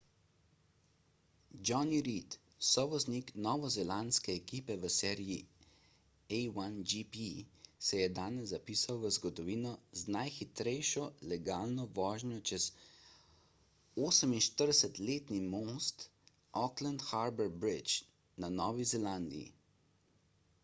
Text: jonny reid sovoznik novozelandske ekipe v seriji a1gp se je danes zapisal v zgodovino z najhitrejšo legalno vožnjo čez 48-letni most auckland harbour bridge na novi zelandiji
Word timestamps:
jonny 1.69 1.97
reid 2.05 2.35
sovoznik 2.69 3.27
novozelandske 3.47 4.33
ekipe 4.39 4.77
v 4.85 4.89
seriji 4.95 5.35
a1gp 6.37 7.27
se 7.89 7.99
je 7.99 8.07
danes 8.21 8.47
zapisal 8.53 9.03
v 9.05 9.11
zgodovino 9.19 9.75
z 10.03 10.11
najhitrejšo 10.17 11.05
legalno 11.35 11.87
vožnjo 12.01 12.41
čez 12.53 12.67
48-letni 14.09 15.41
most 15.55 16.09
auckland 16.65 17.07
harbour 17.13 17.55
bridge 17.65 17.97
na 18.45 18.53
novi 18.59 18.89
zelandiji 18.97 19.47